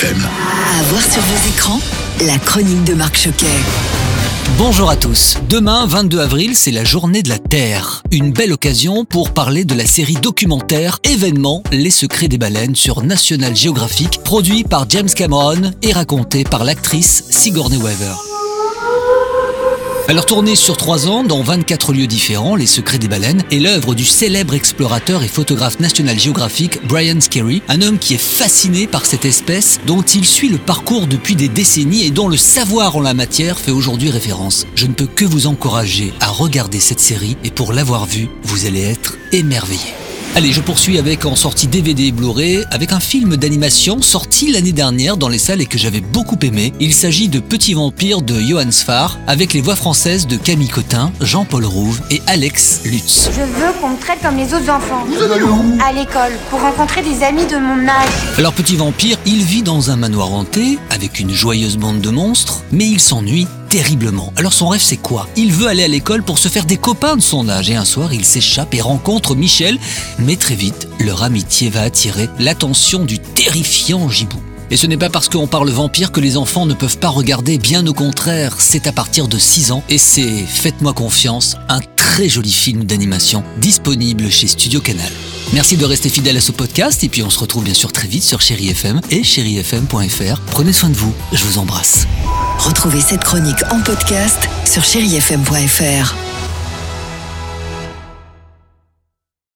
[0.00, 0.22] FM.
[0.78, 1.80] À voir sur vos écrans,
[2.24, 3.46] la chronique de Marc Choquet.
[4.56, 5.38] Bonjour à tous.
[5.48, 8.04] Demain, 22 avril, c'est la journée de la Terre.
[8.12, 13.02] Une belle occasion pour parler de la série documentaire événement Les secrets des baleines sur
[13.02, 18.27] National Geographic, produit par James Cameron et raconté par l'actrice Sigourney Weaver.
[20.08, 23.94] Alors tourné sur trois ans dans 24 lieux différents, Les Secrets des Baleines est l'œuvre
[23.94, 29.04] du célèbre explorateur et photographe National Geographic Brian Skerry, un homme qui est fasciné par
[29.04, 33.02] cette espèce dont il suit le parcours depuis des décennies et dont le savoir en
[33.02, 34.66] la matière fait aujourd'hui référence.
[34.76, 38.64] Je ne peux que vous encourager à regarder cette série et pour l'avoir vue, vous
[38.64, 40.07] allez être émerveillé.
[40.36, 44.72] Allez, je poursuis avec en sortie DVD et Blu-ray avec un film d'animation sorti l'année
[44.72, 46.72] dernière dans les salles et que j'avais beaucoup aimé.
[46.78, 51.10] Il s'agit de Petit Vampire de Johann Sfar avec les voix françaises de Camille Cotin,
[51.20, 53.30] Jean-Paul Rouve et Alex Lutz.
[53.34, 55.04] Je veux qu'on me traite comme les autres enfants.
[55.84, 58.08] À l'école, pour rencontrer des amis de mon âge.
[58.38, 62.62] Alors Petit Vampire, il vit dans un manoir hanté avec une joyeuse bande de monstres,
[62.70, 64.32] mais il s'ennuie terriblement.
[64.36, 65.28] Alors son rêve c'est quoi?
[65.36, 67.84] Il veut aller à l'école pour se faire des copains de son âge et un
[67.84, 69.78] soir il s'échappe et rencontre Michel,
[70.18, 74.40] mais très vite leur amitié va attirer l'attention du terrifiant Gibou.
[74.70, 77.56] Et ce n'est pas parce qu'on parle vampire que les enfants ne peuvent pas regarder,
[77.56, 82.28] bien au contraire, c'est à partir de 6 ans et c'est, faites-moi confiance, un très
[82.28, 85.10] joli film d'animation disponible chez Studio Canal.
[85.54, 88.08] Merci de rester fidèle à ce podcast et puis on se retrouve bien sûr très
[88.08, 90.40] vite sur Chéri FM et chérifm.fr.
[90.50, 92.06] Prenez soin de vous, je vous embrasse.
[92.58, 96.27] Retrouvez cette chronique en podcast sur chérifm.fr.